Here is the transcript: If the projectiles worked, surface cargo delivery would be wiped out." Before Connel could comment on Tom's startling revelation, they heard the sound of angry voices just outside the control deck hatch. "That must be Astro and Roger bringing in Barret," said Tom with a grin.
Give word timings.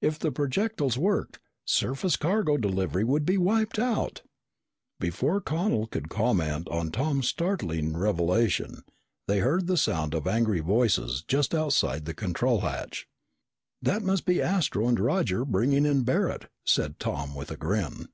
If 0.00 0.18
the 0.18 0.32
projectiles 0.32 0.98
worked, 0.98 1.38
surface 1.64 2.16
cargo 2.16 2.56
delivery 2.56 3.04
would 3.04 3.24
be 3.24 3.38
wiped 3.38 3.78
out." 3.78 4.22
Before 4.98 5.40
Connel 5.40 5.86
could 5.86 6.08
comment 6.08 6.68
on 6.68 6.90
Tom's 6.90 7.28
startling 7.28 7.96
revelation, 7.96 8.82
they 9.28 9.38
heard 9.38 9.68
the 9.68 9.76
sound 9.76 10.12
of 10.12 10.26
angry 10.26 10.58
voices 10.58 11.22
just 11.22 11.54
outside 11.54 12.04
the 12.04 12.14
control 12.14 12.60
deck 12.62 12.68
hatch. 12.80 13.08
"That 13.80 14.02
must 14.02 14.26
be 14.26 14.42
Astro 14.42 14.88
and 14.88 14.98
Roger 14.98 15.44
bringing 15.44 15.86
in 15.86 16.02
Barret," 16.02 16.50
said 16.66 16.98
Tom 16.98 17.36
with 17.36 17.52
a 17.52 17.56
grin. 17.56 18.08